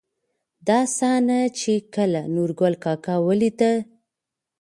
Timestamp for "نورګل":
2.35-2.73